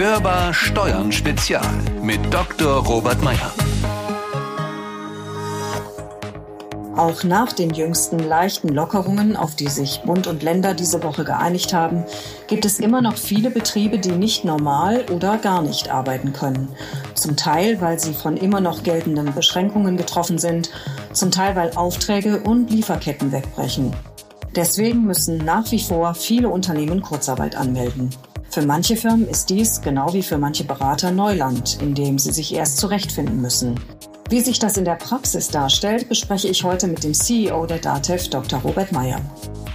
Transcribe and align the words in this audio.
Hörbar 0.00 0.54
Steuern 0.54 1.10
Spezial 1.10 1.66
mit 2.00 2.20
Dr. 2.32 2.86
Robert 2.86 3.20
Meyer. 3.20 3.50
Auch 6.96 7.24
nach 7.24 7.52
den 7.52 7.70
jüngsten 7.70 8.20
leichten 8.20 8.68
Lockerungen, 8.68 9.36
auf 9.36 9.56
die 9.56 9.66
sich 9.66 10.02
Bund 10.02 10.28
und 10.28 10.44
Länder 10.44 10.74
diese 10.74 11.02
Woche 11.02 11.24
geeinigt 11.24 11.74
haben, 11.74 12.04
gibt 12.46 12.64
es 12.64 12.78
immer 12.78 13.02
noch 13.02 13.16
viele 13.16 13.50
Betriebe, 13.50 13.98
die 13.98 14.12
nicht 14.12 14.44
normal 14.44 15.04
oder 15.12 15.36
gar 15.36 15.62
nicht 15.62 15.90
arbeiten 15.90 16.32
können. 16.32 16.68
Zum 17.14 17.34
Teil, 17.34 17.80
weil 17.80 17.98
sie 17.98 18.14
von 18.14 18.36
immer 18.36 18.60
noch 18.60 18.84
geltenden 18.84 19.34
Beschränkungen 19.34 19.96
getroffen 19.96 20.38
sind, 20.38 20.70
zum 21.12 21.32
Teil, 21.32 21.56
weil 21.56 21.72
Aufträge 21.72 22.38
und 22.38 22.70
Lieferketten 22.70 23.32
wegbrechen. 23.32 23.92
Deswegen 24.54 25.06
müssen 25.06 25.38
nach 25.38 25.68
wie 25.72 25.80
vor 25.80 26.14
viele 26.14 26.50
Unternehmen 26.50 27.02
Kurzarbeit 27.02 27.56
anmelden. 27.56 28.10
Für 28.58 28.66
manche 28.66 28.96
Firmen 28.96 29.28
ist 29.28 29.50
dies, 29.50 29.80
genau 29.82 30.12
wie 30.14 30.22
für 30.24 30.36
manche 30.36 30.64
Berater, 30.64 31.12
Neuland, 31.12 31.80
in 31.80 31.94
dem 31.94 32.18
sie 32.18 32.32
sich 32.32 32.52
erst 32.52 32.78
zurechtfinden 32.78 33.40
müssen. 33.40 33.78
Wie 34.30 34.40
sich 34.40 34.58
das 34.58 34.76
in 34.76 34.84
der 34.84 34.96
Praxis 34.96 35.46
darstellt, 35.46 36.08
bespreche 36.08 36.48
ich 36.48 36.64
heute 36.64 36.88
mit 36.88 37.04
dem 37.04 37.14
CEO 37.14 37.66
der 37.66 37.78
DATEV, 37.78 38.30
Dr. 38.30 38.58
Robert 38.58 38.90
Meyer. 38.90 39.20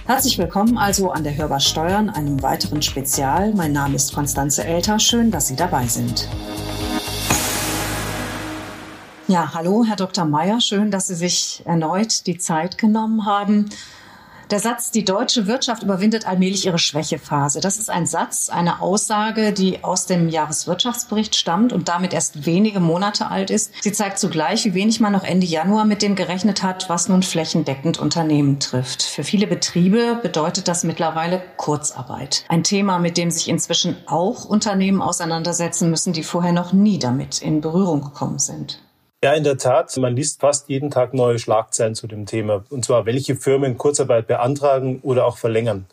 Herzlich 0.04 0.36
willkommen 0.36 0.76
also 0.76 1.10
an 1.10 1.24
der 1.24 1.34
Hörbar 1.34 1.60
Steuern, 1.60 2.10
einem 2.10 2.42
weiteren 2.42 2.82
Spezial. 2.82 3.54
Mein 3.54 3.72
Name 3.72 3.96
ist 3.96 4.12
Konstanze 4.12 4.64
Elter. 4.64 4.98
Schön, 4.98 5.30
dass 5.30 5.48
Sie 5.48 5.56
dabei 5.56 5.86
sind. 5.86 6.28
Ja, 9.28 9.54
hallo, 9.54 9.86
Herr 9.88 9.96
Dr. 9.96 10.26
Meyer. 10.26 10.60
Schön, 10.60 10.90
dass 10.90 11.06
Sie 11.06 11.14
sich 11.14 11.62
erneut 11.64 12.26
die 12.26 12.36
Zeit 12.36 12.76
genommen 12.76 13.24
haben. 13.24 13.70
Der 14.50 14.60
Satz, 14.60 14.90
die 14.90 15.04
deutsche 15.04 15.46
Wirtschaft 15.46 15.82
überwindet 15.82 16.28
allmählich 16.28 16.66
ihre 16.66 16.78
Schwächephase. 16.78 17.60
Das 17.60 17.78
ist 17.78 17.88
ein 17.88 18.06
Satz, 18.06 18.50
eine 18.50 18.80
Aussage, 18.82 19.52
die 19.52 19.82
aus 19.82 20.04
dem 20.04 20.28
Jahreswirtschaftsbericht 20.28 21.34
stammt 21.34 21.72
und 21.72 21.88
damit 21.88 22.12
erst 22.12 22.44
wenige 22.44 22.80
Monate 22.80 23.28
alt 23.28 23.50
ist. 23.50 23.72
Sie 23.82 23.92
zeigt 23.92 24.18
zugleich, 24.18 24.64
wie 24.66 24.74
wenig 24.74 25.00
man 25.00 25.12
noch 25.12 25.24
Ende 25.24 25.46
Januar 25.46 25.86
mit 25.86 26.02
dem 26.02 26.14
gerechnet 26.14 26.62
hat, 26.62 26.90
was 26.90 27.08
nun 27.08 27.22
flächendeckend 27.22 27.98
Unternehmen 27.98 28.60
trifft. 28.60 29.02
Für 29.02 29.24
viele 29.24 29.46
Betriebe 29.46 30.18
bedeutet 30.22 30.68
das 30.68 30.84
mittlerweile 30.84 31.42
Kurzarbeit. 31.56 32.44
Ein 32.48 32.64
Thema, 32.64 32.98
mit 32.98 33.16
dem 33.16 33.30
sich 33.30 33.48
inzwischen 33.48 33.96
auch 34.06 34.44
Unternehmen 34.44 35.00
auseinandersetzen 35.00 35.88
müssen, 35.88 36.12
die 36.12 36.22
vorher 36.22 36.52
noch 36.52 36.72
nie 36.72 36.98
damit 36.98 37.40
in 37.40 37.62
Berührung 37.62 38.02
gekommen 38.02 38.38
sind. 38.38 38.83
Ja, 39.24 39.32
in 39.32 39.42
der 39.42 39.56
Tat. 39.56 39.96
Man 39.96 40.14
liest 40.14 40.42
fast 40.42 40.68
jeden 40.68 40.90
Tag 40.90 41.14
neue 41.14 41.38
Schlagzeilen 41.38 41.94
zu 41.94 42.06
dem 42.06 42.26
Thema. 42.26 42.62
Und 42.68 42.84
zwar, 42.84 43.06
welche 43.06 43.36
Firmen 43.36 43.78
Kurzarbeit 43.78 44.26
beantragen 44.26 45.00
oder 45.02 45.24
auch 45.24 45.38
verlängern. 45.38 45.86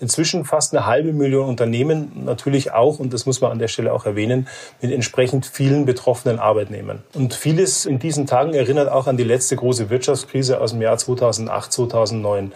Inzwischen 0.00 0.46
fast 0.46 0.74
eine 0.74 0.86
halbe 0.86 1.12
Million 1.12 1.50
Unternehmen, 1.50 2.24
natürlich 2.24 2.72
auch, 2.72 2.98
und 2.98 3.12
das 3.12 3.26
muss 3.26 3.42
man 3.42 3.52
an 3.52 3.58
der 3.58 3.68
Stelle 3.68 3.92
auch 3.92 4.06
erwähnen, 4.06 4.48
mit 4.80 4.90
entsprechend 4.90 5.44
vielen 5.44 5.84
betroffenen 5.84 6.38
Arbeitnehmern. 6.38 7.02
Und 7.12 7.34
vieles 7.34 7.84
in 7.84 7.98
diesen 7.98 8.26
Tagen 8.26 8.54
erinnert 8.54 8.90
auch 8.90 9.06
an 9.06 9.18
die 9.18 9.24
letzte 9.24 9.54
große 9.54 9.90
Wirtschaftskrise 9.90 10.58
aus 10.58 10.70
dem 10.70 10.80
Jahr 10.80 10.96
2008, 10.96 11.70
2009. 11.74 12.54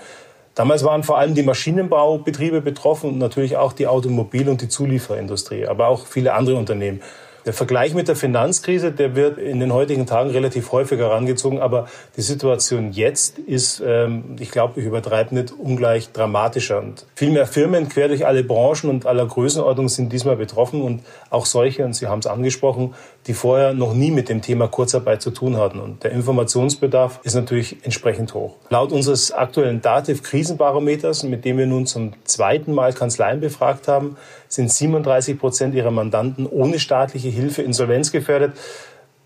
Damals 0.55 0.83
waren 0.83 1.03
vor 1.03 1.19
allem 1.19 1.34
die 1.34 1.42
Maschinenbaubetriebe 1.42 2.62
betroffen 2.62 3.11
und 3.11 3.19
natürlich 3.19 3.58
auch 3.58 3.75
die 3.75 3.86
Automobil- 3.86 4.48
und 4.48 4.62
die 4.62 4.70
Zulieferindustrie, 4.70 5.67
aber 5.67 5.89
auch 5.89 6.06
viele 6.06 6.33
andere 6.33 6.56
Unternehmen. 6.56 7.03
Der 7.47 7.52
Vergleich 7.52 7.94
mit 7.94 8.08
der 8.08 8.16
Finanzkrise, 8.16 8.91
der 8.91 9.14
wird 9.14 9.39
in 9.39 9.61
den 9.61 9.72
heutigen 9.72 10.05
Tagen 10.05 10.30
relativ 10.30 10.72
häufig 10.72 10.98
herangezogen, 10.98 11.61
aber 11.61 11.86
die 12.16 12.22
Situation 12.22 12.91
jetzt 12.91 13.39
ist, 13.39 13.80
ähm, 13.86 14.34
ich 14.41 14.50
glaube, 14.50 14.80
ich 14.80 14.86
übertreibe 14.86 15.33
nicht, 15.33 15.52
ungleich 15.56 16.11
dramatischer. 16.11 16.80
Und 16.80 17.06
viel 17.14 17.30
mehr 17.30 17.47
Firmen 17.47 17.89
quer 17.89 18.08
durch 18.08 18.27
alle 18.27 18.42
Branchen 18.42 18.91
und 18.91 19.06
aller 19.06 19.24
Größenordnung 19.24 19.89
sind 19.89 20.12
diesmal 20.12 20.34
betroffen 20.34 20.83
und 20.83 21.02
auch 21.30 21.47
solche, 21.47 21.84
und 21.84 21.94
Sie 21.94 22.08
haben 22.08 22.19
es 22.19 22.27
angesprochen, 22.27 22.94
die 23.28 23.34
vorher 23.34 23.74
noch 23.74 23.94
nie 23.94 24.11
mit 24.11 24.28
dem 24.28 24.42
Thema 24.42 24.67
Kurzarbeit 24.67 25.22
zu 25.22 25.30
tun 25.30 25.56
hatten. 25.56 25.78
Und 25.78 26.02
der 26.02 26.11
Informationsbedarf 26.11 27.20
ist 27.23 27.35
natürlich 27.35 27.77
entsprechend 27.85 28.35
hoch. 28.35 28.56
Laut 28.70 28.90
unseres 28.90 29.30
aktuellen 29.30 29.80
Dativ-Krisenbarometers, 29.80 31.23
mit 31.23 31.45
dem 31.45 31.58
wir 31.58 31.67
nun 31.67 31.86
zum 31.86 32.12
zweiten 32.24 32.74
Mal 32.74 32.92
Kanzleien 32.92 33.39
befragt 33.39 33.86
haben, 33.86 34.17
sind 34.56 34.72
37 34.72 35.39
Prozent 35.39 35.74
ihrer 35.74 35.92
Mandanten 35.92 36.46
ohne 36.46 36.80
staatliche 36.80 37.28
Hilfe 37.28 37.62
insolvenzgefährdet. 37.62 38.52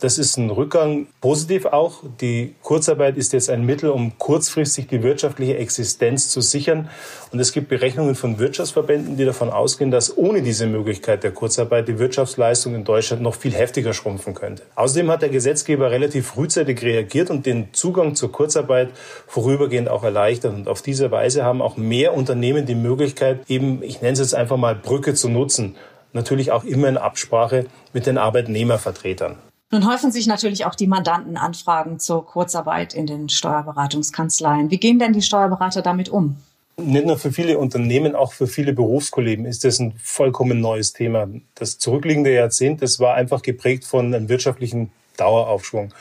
Das 0.00 0.16
ist 0.16 0.38
ein 0.38 0.48
Rückgang. 0.48 1.08
Positiv 1.20 1.66
auch. 1.66 2.02
Die 2.22 2.54
Kurzarbeit 2.62 3.18
ist 3.18 3.34
jetzt 3.34 3.50
ein 3.50 3.66
Mittel, 3.66 3.90
um 3.90 4.16
kurzfristig 4.16 4.86
die 4.86 5.02
wirtschaftliche 5.02 5.58
Existenz 5.58 6.30
zu 6.30 6.40
sichern. 6.40 6.88
Und 7.32 7.38
es 7.38 7.52
gibt 7.52 7.68
Berechnungen 7.68 8.14
von 8.14 8.38
Wirtschaftsverbänden, 8.38 9.18
die 9.18 9.26
davon 9.26 9.50
ausgehen, 9.50 9.90
dass 9.90 10.16
ohne 10.16 10.40
diese 10.40 10.66
Möglichkeit 10.66 11.22
der 11.22 11.32
Kurzarbeit 11.32 11.86
die 11.86 11.98
Wirtschaftsleistung 11.98 12.74
in 12.74 12.84
Deutschland 12.84 13.20
noch 13.20 13.34
viel 13.34 13.52
heftiger 13.52 13.92
schrumpfen 13.92 14.32
könnte. 14.32 14.62
Außerdem 14.74 15.10
hat 15.10 15.20
der 15.20 15.28
Gesetzgeber 15.28 15.90
relativ 15.90 16.28
frühzeitig 16.28 16.80
reagiert 16.80 17.28
und 17.28 17.44
den 17.44 17.74
Zugang 17.74 18.14
zur 18.14 18.32
Kurzarbeit 18.32 18.88
vorübergehend 19.26 19.90
auch 19.90 20.02
erleichtert. 20.02 20.54
Und 20.54 20.66
auf 20.66 20.80
diese 20.80 21.10
Weise 21.10 21.44
haben 21.44 21.60
auch 21.60 21.76
mehr 21.76 22.14
Unternehmen 22.14 22.64
die 22.64 22.74
Möglichkeit, 22.74 23.40
eben, 23.48 23.82
ich 23.82 24.00
nenne 24.00 24.14
es 24.14 24.20
jetzt 24.20 24.34
einfach 24.34 24.56
mal 24.56 24.74
Brücke 24.74 25.12
zu 25.12 25.28
nutzen. 25.28 25.76
Natürlich 26.14 26.52
auch 26.52 26.64
immer 26.64 26.88
in 26.88 26.96
Absprache 26.96 27.66
mit 27.92 28.06
den 28.06 28.16
Arbeitnehmervertretern. 28.16 29.36
Nun 29.72 29.88
häufen 29.88 30.10
sich 30.10 30.26
natürlich 30.26 30.64
auch 30.64 30.74
die 30.74 30.88
Mandantenanfragen 30.88 32.00
zur 32.00 32.26
Kurzarbeit 32.26 32.92
in 32.92 33.06
den 33.06 33.28
Steuerberatungskanzleien. 33.28 34.70
Wie 34.70 34.78
gehen 34.78 34.98
denn 34.98 35.12
die 35.12 35.22
Steuerberater 35.22 35.80
damit 35.80 36.08
um? 36.08 36.36
Nicht 36.76 37.06
nur 37.06 37.18
für 37.18 37.30
viele 37.30 37.58
Unternehmen, 37.58 38.16
auch 38.16 38.32
für 38.32 38.48
viele 38.48 38.72
Berufskollegen 38.72 39.44
ist 39.44 39.64
das 39.64 39.78
ein 39.78 39.94
vollkommen 40.02 40.60
neues 40.60 40.92
Thema. 40.92 41.28
Das 41.54 41.78
zurückliegende 41.78 42.32
Jahrzehnt, 42.32 42.82
das 42.82 42.98
war 42.98 43.14
einfach 43.14 43.42
geprägt 43.42 43.84
von 43.84 44.12
einem 44.12 44.28
wirtschaftlichen 44.28 44.90
Daueraufschwung. 45.16 45.92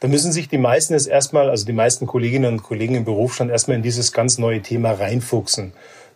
Da 0.00 0.08
müssen 0.08 0.32
sich 0.32 0.48
die 0.48 0.58
meisten 0.58 0.94
jetzt 0.94 1.06
erstmal, 1.06 1.50
also 1.50 1.66
die 1.66 1.72
meisten 1.72 2.06
Kolleginnen 2.06 2.54
und 2.54 2.62
Kollegen 2.62 2.94
im 2.94 3.04
Berufsstand 3.04 3.50
erstmal 3.50 3.76
in 3.76 3.82
dieses 3.82 4.12
ganz 4.12 4.38
neue 4.38 4.62
Thema 4.62 4.92
reinfuchsen. 4.92 5.72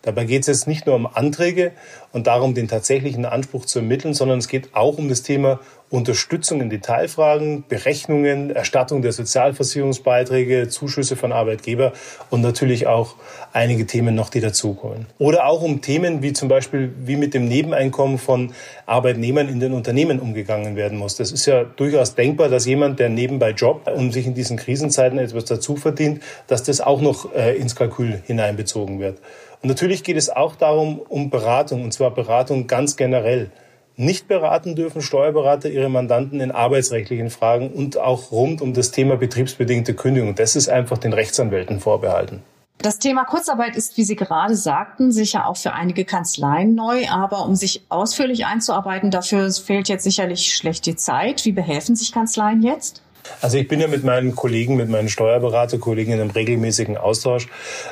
Dabei 0.07 0.23
geht 0.23 0.43
es 0.43 0.47
jetzt 0.47 0.67
nicht 0.67 0.85
nur 0.85 0.95
um 0.95 1.05
Anträge 1.05 1.73
und 2.13 2.27
darum, 2.27 2.53
den 2.53 2.69
tatsächlichen 2.69 3.25
Anspruch 3.25 3.65
zu 3.65 3.79
ermitteln, 3.79 4.13
sondern 4.13 4.39
es 4.39 4.47
geht 4.47 4.73
auch 4.73 4.97
um 4.97 5.09
das 5.09 5.21
Thema 5.21 5.59
Unterstützung 5.89 6.61
in 6.61 6.69
Detailfragen, 6.69 7.65
Berechnungen, 7.67 8.49
Erstattung 8.49 9.01
der 9.01 9.11
Sozialversicherungsbeiträge, 9.11 10.69
Zuschüsse 10.69 11.17
von 11.17 11.33
Arbeitgeber 11.33 11.91
und 12.29 12.39
natürlich 12.39 12.87
auch 12.87 13.15
einige 13.51 13.85
Themen 13.85 14.15
noch, 14.15 14.29
die 14.29 14.39
dazukommen. 14.39 15.07
Oder 15.17 15.45
auch 15.45 15.61
um 15.61 15.81
Themen 15.81 16.21
wie 16.21 16.31
zum 16.31 16.47
Beispiel, 16.47 16.93
wie 17.03 17.17
mit 17.17 17.33
dem 17.33 17.49
Nebeneinkommen 17.49 18.17
von 18.17 18.53
Arbeitnehmern 18.85 19.49
in 19.49 19.59
den 19.59 19.73
Unternehmen 19.73 20.19
umgegangen 20.19 20.77
werden 20.77 20.97
muss. 20.97 21.17
Das 21.17 21.33
ist 21.33 21.45
ja 21.45 21.65
durchaus 21.65 22.15
denkbar, 22.15 22.47
dass 22.47 22.65
jemand, 22.65 22.99
der 22.99 23.09
nebenbei 23.09 23.51
jobbt 23.51 23.89
und 23.89 24.13
sich 24.13 24.25
in 24.25 24.33
diesen 24.33 24.55
Krisenzeiten 24.55 25.19
etwas 25.19 25.43
dazu 25.43 25.75
verdient, 25.75 26.21
dass 26.47 26.63
das 26.63 26.79
auch 26.79 27.01
noch 27.01 27.33
äh, 27.33 27.57
ins 27.57 27.75
Kalkül 27.75 28.21
hineinbezogen 28.25 29.01
wird. 29.01 29.19
Natürlich 29.67 30.03
geht 30.03 30.15
es 30.15 30.29
auch 30.29 30.55
darum, 30.55 30.99
um 31.09 31.29
Beratung, 31.29 31.83
und 31.83 31.91
zwar 31.91 32.11
Beratung 32.11 32.67
ganz 32.67 32.95
generell. 32.95 33.51
Nicht 33.97 34.29
beraten 34.29 34.75
dürfen 34.75 35.01
Steuerberater 35.01 35.69
ihre 35.69 35.89
Mandanten 35.89 36.39
in 36.39 36.51
arbeitsrechtlichen 36.51 37.29
Fragen 37.29 37.71
und 37.71 37.97
auch 37.97 38.31
rund 38.31 38.61
um 38.61 38.73
das 38.73 38.91
Thema 38.91 39.17
betriebsbedingte 39.17 39.93
Kündigung. 39.93 40.35
Das 40.35 40.55
ist 40.55 40.69
einfach 40.69 40.97
den 40.97 41.11
Rechtsanwälten 41.11 41.81
vorbehalten. 41.81 42.43
Das 42.77 42.99
Thema 42.99 43.25
Kurzarbeit 43.25 43.75
ist, 43.75 43.97
wie 43.97 44.03
Sie 44.03 44.15
gerade 44.15 44.55
sagten, 44.55 45.11
sicher 45.11 45.47
auch 45.47 45.57
für 45.57 45.73
einige 45.73 46.05
Kanzleien 46.05 46.75
neu, 46.75 47.09
aber 47.09 47.43
um 47.43 47.55
sich 47.55 47.83
ausführlich 47.89 48.45
einzuarbeiten, 48.45 49.11
dafür 49.11 49.51
fehlt 49.51 49.89
jetzt 49.89 50.03
sicherlich 50.03 50.55
schlecht 50.55 50.85
die 50.85 50.95
Zeit. 50.95 51.43
Wie 51.43 51.51
behelfen 51.51 51.95
sich 51.95 52.13
Kanzleien 52.13 52.61
jetzt? 52.61 53.01
Also 53.41 53.57
ich 53.57 53.67
bin 53.67 53.79
ja 53.79 53.87
mit 53.87 54.03
meinen 54.03 54.35
Kollegen, 54.35 54.75
mit 54.75 54.89
meinen 54.89 55.09
Steuerberaterkollegen 55.09 56.13
in 56.13 56.21
einem 56.21 56.31
regelmäßigen 56.31 56.97
Austausch. 56.97 57.47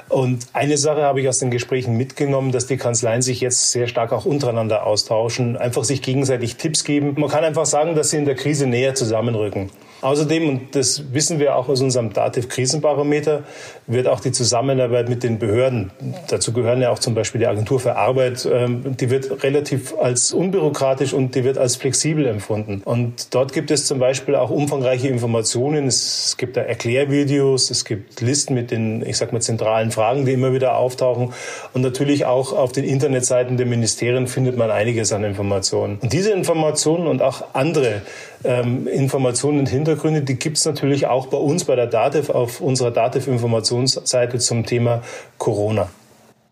Und 0.10 0.48
eine 0.54 0.78
Sache 0.78 1.04
habe 1.04 1.22
ich 1.22 1.30
aus 1.30 1.40
den 1.40 1.52
Gesprächen 1.52 1.98
mitgenommen, 1.98 2.52
dass 2.52 2.68
die 2.68 2.78
Kanzleien 2.78 3.22
sich 3.22 3.42
jetzt 3.42 3.72
sehr 3.72 3.88
stark 3.88 4.12
auch 4.12 4.26
untereinander 4.26 4.86
austauschen, 4.86 5.58
einfach 5.58 5.84
sich 5.84 6.02
gegenseitig 6.02 6.56
Tipps 6.56 6.84
geben. 6.84 7.16
Man 7.18 7.30
kann 7.30 7.44
einfach 7.44 7.66
sagen, 7.66 7.96
dass 7.96 8.12
sie 8.12 8.18
in 8.18 8.26
der 8.26 8.36
Krise 8.36 8.68
näher 8.68 8.96
zusammenrücken. 8.96 9.70
Außerdem, 10.06 10.48
und 10.48 10.76
das 10.76 11.14
wissen 11.14 11.40
wir 11.40 11.56
auch 11.56 11.68
aus 11.68 11.82
unserem 11.82 12.14
Dativ-Krisenbarometer, 12.14 13.42
wird 13.88 14.08
auch 14.08 14.20
die 14.20 14.32
Zusammenarbeit 14.32 15.10
mit 15.10 15.24
den 15.24 15.40
Behörden, 15.40 15.90
dazu 16.28 16.54
gehören 16.54 16.80
ja 16.80 16.92
auch 16.92 17.00
zum 17.00 17.16
Beispiel 17.16 17.40
die 17.40 17.48
Agentur 17.48 17.80
für 17.80 17.96
Arbeit, 17.96 18.48
ähm, 18.52 18.96
die 18.98 19.10
wird 19.10 19.42
relativ 19.42 19.96
als 19.98 20.32
unbürokratisch 20.32 21.14
und 21.14 21.34
die 21.34 21.44
wird 21.44 21.58
als 21.58 21.76
flexibel 21.78 22.28
empfunden. 22.28 22.84
Und 22.86 23.34
dort 23.34 23.52
gibt 23.52 23.72
es 23.72 23.88
zum 23.88 23.98
Beispiel 23.98 24.36
auch 24.36 24.52
umfangreiche 24.52 25.08
Informationen. 25.08 25.88
Es 25.88 26.36
gibt 26.38 26.56
da 26.56 26.62
Erklärvideos, 26.62 27.72
es 27.72 27.84
gibt 27.84 28.22
Listen 28.22 28.54
mit 28.54 28.70
den, 28.70 29.04
ich 29.04 29.18
sag 29.18 29.34
mal, 29.34 29.42
zentralen 29.42 29.90
Fragen, 29.90 30.24
die 30.26 30.34
immer 30.34 30.54
wieder 30.54 30.78
auftauchen. 30.78 31.34
Und 31.74 31.82
natürlich 31.82 32.26
auch 32.26 32.54
auf 32.54 32.72
den 32.72 32.84
Internetseiten 32.84 33.58
der 33.58 33.66
Ministerien 33.66 34.28
findet 34.28 34.56
man 34.56 34.70
einiges 34.70 35.12
an 35.12 35.24
Informationen. 35.24 35.98
Und 36.00 36.14
diese 36.14 36.30
Informationen 36.30 37.08
und 37.08 37.24
auch 37.24 37.44
andere 37.54 38.04
ähm, 38.44 38.88
Informationen 38.88 39.58
und 39.58 39.70
Hintergründe, 39.70 39.95
die 40.24 40.36
gibt 40.36 40.58
es 40.58 40.66
natürlich 40.66 41.08
auch 41.08 41.28
bei 41.28 41.38
uns 41.38 41.66
bei 41.66 41.76
der 41.76 41.88
DATEV 41.88 42.30
auf 42.30 42.62
unserer 42.62 42.92
DATEV-Informationsseite 42.92 44.40
zum 44.40 44.66
Thema 44.66 45.02
Corona. 45.38 45.90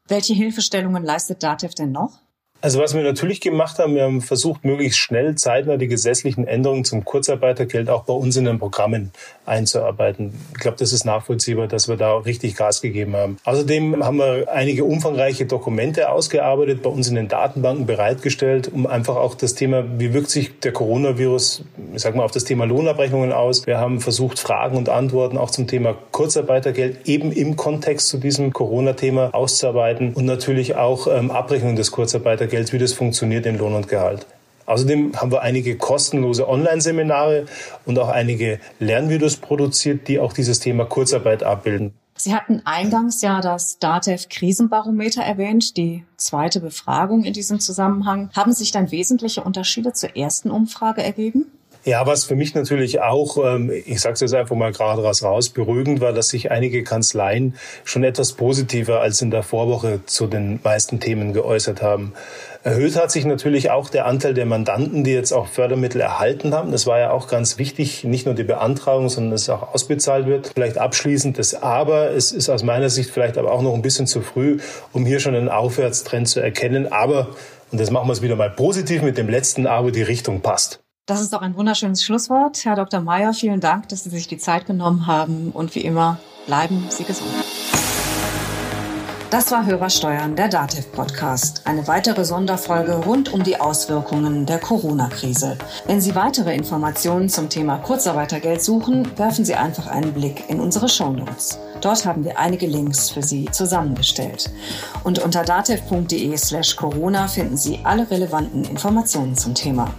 Welche 0.08 0.34
Hilfestellungen 0.34 1.04
leistet 1.04 1.44
DATEV 1.44 1.74
denn 1.76 1.92
noch? 1.92 2.23
Also 2.64 2.80
was 2.80 2.96
wir 2.96 3.04
natürlich 3.04 3.42
gemacht 3.42 3.78
haben, 3.78 3.94
wir 3.94 4.04
haben 4.04 4.22
versucht, 4.22 4.64
möglichst 4.64 4.98
schnell, 4.98 5.36
zeitnah 5.36 5.76
die 5.76 5.90
gesetzlichen 5.90 6.48
Änderungen 6.48 6.86
zum 6.86 7.04
Kurzarbeitergeld 7.04 7.90
auch 7.90 8.06
bei 8.06 8.14
uns 8.14 8.38
in 8.38 8.46
den 8.46 8.58
Programmen 8.58 9.12
einzuarbeiten. 9.46 10.34
Ich 10.54 10.60
glaube, 10.62 10.78
das 10.78 10.94
ist 10.94 11.04
nachvollziehbar, 11.04 11.68
dass 11.68 11.90
wir 11.90 11.98
da 11.98 12.16
richtig 12.16 12.56
Gas 12.56 12.80
gegeben 12.80 13.18
haben. 13.18 13.36
Außerdem 13.44 14.06
haben 14.06 14.16
wir 14.16 14.50
einige 14.50 14.86
umfangreiche 14.86 15.46
Dokumente 15.46 16.10
ausgearbeitet, 16.10 16.82
bei 16.84 16.90
uns 16.90 17.10
in 17.10 17.16
den 17.16 17.28
Datenbanken 17.28 17.86
bereitgestellt, 17.86 18.72
um 18.74 18.88
einfach 18.88 19.18
auch 19.18 19.36
das 19.36 19.56
Thema, 19.56 19.84
wie 19.98 20.14
wirkt 20.14 20.30
sich 20.30 20.58
der 20.62 20.72
Coronavirus, 20.72 21.66
ich 21.94 22.02
sag 22.02 22.16
mal, 22.16 22.24
auf 22.24 22.32
das 22.32 22.46
Thema 22.46 22.64
Lohnabrechnungen 22.64 23.34
aus. 23.34 23.68
Wir 23.68 23.80
haben 23.80 24.00
versucht, 24.00 24.40
Fragen 24.40 24.78
und 24.78 24.88
Antworten 24.88 25.38
auch 25.38 25.52
zum 25.52 25.68
Thema 25.68 25.98
Kurzarbeitergeld 26.12 27.10
eben 27.10 27.34
im 27.34 27.58
Kontext 27.58 28.08
zu 28.08 28.20
diesem 28.20 28.54
Corona-Thema 28.54 29.32
auszuarbeiten 29.34 30.14
und 30.14 30.24
natürlich 30.24 30.78
auch 30.78 31.08
ähm, 31.08 31.30
Abrechnung 31.30 31.76
des 31.76 31.92
Kurzarbeitergelds 31.92 32.53
Geld, 32.54 32.72
wie 32.72 32.78
das 32.78 32.94
funktioniert 32.94 33.48
in 33.48 33.58
Lohn 33.58 33.74
und 33.74 33.88
Gehalt. 33.88 34.28
Außerdem 34.68 35.20
haben 35.20 35.32
wir 35.32 35.42
einige 35.42 35.76
kostenlose 35.76 36.48
Online-Seminare 36.48 37.48
und 37.86 37.98
auch 37.98 38.10
einige 38.10 38.60
Lernvideos 38.80 39.38
produziert, 39.38 40.08
die 40.08 40.20
auch 40.20 40.34
dieses 40.34 40.60
Thema 40.60 40.86
Kurzarbeit 40.86 41.42
abbilden. 41.42 41.94
Sie 42.16 42.36
hatten 42.36 42.62
eingangs 42.64 43.24
ja 43.24 43.42
das 43.42 43.80
DATEV 43.80 44.30
Krisenbarometer 44.30 45.24
erwähnt, 45.24 45.78
die 45.78 46.04
zweite 46.16 46.60
Befragung 46.60 47.24
in 47.24 47.34
diesem 47.34 47.60
Zusammenhang. 47.60 48.30
Haben 48.36 48.54
sich 48.54 48.70
dann 48.70 48.92
wesentliche 48.92 49.42
Unterschiede 49.42 49.94
zur 49.94 50.16
ersten 50.16 50.52
Umfrage 50.52 51.02
ergeben? 51.02 51.48
Ja, 51.86 52.08
was 52.08 52.24
für 52.24 52.38
mich 52.38 52.56
natürlich 52.56 53.02
auch, 53.02 53.38
ähm, 53.44 53.70
ich 53.70 54.00
sage 54.00 54.14
es 54.14 54.22
jetzt 54.22 54.34
einfach 54.34 54.56
mal 54.56 54.72
gerade 54.72 55.04
raus, 55.04 55.50
beruhigend 55.50 56.00
war, 56.00 56.14
dass 56.14 56.30
sich 56.30 56.50
einige 56.50 56.82
Kanzleien 56.82 57.56
schon 57.84 58.06
etwas 58.06 58.34
positiver 58.34 59.02
als 59.02 59.22
in 59.22 59.32
der 59.32 59.44
Vorwoche 59.44 60.00
zu 60.06 60.28
den 60.28 60.62
meisten 60.64 61.02
Themen 61.02 61.34
geäußert 61.34 61.82
haben. 61.82 62.14
Erhöht 62.64 62.96
hat 62.96 63.12
sich 63.12 63.26
natürlich 63.26 63.70
auch 63.70 63.90
der 63.90 64.06
Anteil 64.06 64.34
der 64.34 64.46
Mandanten, 64.46 65.04
die 65.04 65.12
jetzt 65.12 65.34
auch 65.34 65.48
Fördermittel 65.48 66.00
erhalten 66.00 66.54
haben. 66.54 66.72
Das 66.72 66.88
war 66.88 67.00
ja 67.00 67.12
auch 67.12 67.28
ganz 67.28 67.58
wichtig, 67.58 68.06
nicht 68.06 68.26
nur 68.26 68.36
die 68.36 68.46
Beantragung, 68.46 69.10
sondern 69.10 69.32
dass 69.32 69.42
es 69.42 69.50
auch 69.50 69.74
ausbezahlt 69.74 70.26
wird. 70.26 70.52
Vielleicht 70.56 70.78
abschließend 70.78 71.38
das 71.38 71.54
Aber. 71.54 72.12
Es 72.12 72.32
ist 72.32 72.50
aus 72.50 72.64
meiner 72.64 72.90
Sicht 72.90 73.12
vielleicht 73.12 73.38
aber 73.38 73.52
auch 73.52 73.62
noch 73.62 73.74
ein 73.74 73.82
bisschen 73.82 74.08
zu 74.08 74.22
früh, 74.22 74.60
um 74.94 75.06
hier 75.06 75.20
schon 75.20 75.36
einen 75.36 75.50
Aufwärtstrend 75.50 76.30
zu 76.30 76.40
erkennen. 76.40 76.90
Aber, 76.94 77.32
und 77.74 77.82
das 77.82 77.92
machen 77.92 78.08
wir 78.08 78.14
es 78.14 78.22
wieder 78.22 78.38
mal 78.38 78.52
positiv 78.52 79.02
mit 79.02 79.18
dem 79.18 79.28
letzten 79.28 79.68
Aber, 79.68 79.92
die 79.92 80.04
Richtung 80.04 80.40
passt. 80.40 80.83
Das 81.06 81.20
ist 81.20 81.34
doch 81.34 81.42
ein 81.42 81.58
wunderschönes 81.58 82.02
Schlusswort. 82.02 82.64
Herr 82.64 82.78
Dr. 82.78 83.02
Meyer, 83.02 83.34
vielen 83.34 83.60
Dank, 83.60 83.90
dass 83.90 84.06
Sie 84.06 84.10
sich 84.10 84.30
die 84.30 84.38
Zeit 84.38 84.66
genommen 84.66 85.06
haben 85.06 85.52
und 85.52 85.76
wie 85.76 85.82
immer 85.82 86.18
bleiben 86.46 86.86
Sie 86.88 87.04
gesund. 87.04 87.30
Das 89.30 89.52
war 89.52 89.66
Hörersteuern, 89.66 90.38
der 90.38 90.48
DATEV-Podcast. 90.48 91.68
Eine 91.68 91.88
weitere 91.90 92.24
Sonderfolge 92.24 92.94
rund 92.94 93.34
um 93.34 93.44
die 93.44 93.60
Auswirkungen 93.60 94.46
der 94.46 94.60
Corona-Krise. 94.60 95.58
Wenn 95.88 96.00
Sie 96.00 96.16
weitere 96.16 96.56
Informationen 96.56 97.28
zum 97.28 97.50
Thema 97.50 97.80
Kurzarbeitergeld 97.80 98.62
suchen, 98.62 99.06
werfen 99.18 99.44
Sie 99.44 99.56
einfach 99.56 99.88
einen 99.88 100.14
Blick 100.14 100.50
in 100.50 100.62
unsere 100.62 100.88
Shownotes. 100.88 101.60
Dort 101.82 102.06
haben 102.06 102.24
wir 102.24 102.40
einige 102.40 102.68
Links 102.68 103.10
für 103.10 103.24
Sie 103.24 103.50
zusammengestellt. 103.52 104.50
Und 105.04 105.20
unter 105.20 105.44
datev.de 105.44 106.38
slash 106.38 106.78
Corona 106.78 107.28
finden 107.28 107.58
Sie 107.58 107.80
alle 107.84 108.10
relevanten 108.10 108.64
Informationen 108.64 109.36
zum 109.36 109.54
Thema. 109.54 109.94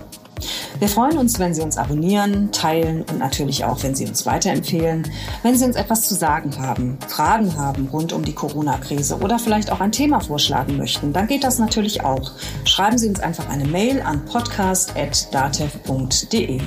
Wir 0.79 0.89
freuen 0.89 1.19
uns, 1.19 1.39
wenn 1.39 1.55
Sie 1.55 1.63
uns 1.63 1.77
abonnieren, 1.77 2.51
teilen 2.53 3.03
und 3.03 3.19
natürlich 3.19 3.65
auch, 3.65 3.83
wenn 3.83 3.95
Sie 3.95 4.07
uns 4.07 4.27
weiterempfehlen. 4.27 5.11
Wenn 5.43 5.57
Sie 5.57 5.65
uns 5.65 5.77
etwas 5.77 6.09
zu 6.09 6.15
sagen 6.15 6.59
haben, 6.59 6.99
Fragen 7.09 7.57
haben 7.57 7.89
rund 7.93 8.13
um 8.13 8.25
die 8.25 8.35
Corona-Krise 8.35 9.19
oder 9.19 9.39
vielleicht 9.39 9.71
auch 9.71 9.81
ein 9.81 9.93
Thema 9.93 10.21
vorschlagen 10.21 10.77
möchten, 10.77 11.13
dann 11.13 11.27
geht 11.27 11.45
das 11.45 11.59
natürlich 11.59 12.05
auch. 12.05 12.33
Schreiben 12.65 12.99
Sie 12.99 13.09
uns 13.09 13.21
einfach 13.21 13.49
eine 13.49 13.65
Mail 13.65 14.03
an 14.03 14.25
podcast.datev.de. 14.25 16.61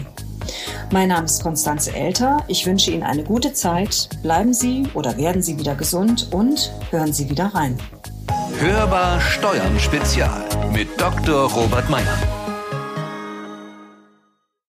Mein 0.92 1.10
Name 1.10 1.26
ist 1.26 1.44
Konstanze 1.44 1.94
Elter. 1.94 2.44
Ich 2.48 2.66
wünsche 2.66 2.92
Ihnen 2.92 3.04
eine 3.04 3.24
gute 3.24 3.54
Zeit. 3.54 4.10
Bleiben 4.24 4.54
Sie 4.54 4.88
oder 4.94 5.18
werden 5.18 5.42
Sie 5.42 5.60
wieder 5.60 5.76
gesund 5.76 6.30
und 6.32 6.72
hören 6.92 7.12
Sie 7.12 7.30
wieder 7.30 7.48
rein. 7.48 7.78
Hörbar 8.60 9.20
Steuern 9.20 9.78
Spezial 9.80 10.46
mit 10.74 10.88
Dr. 11.00 11.52
Robert 11.52 11.90
Meyer. 11.90 12.37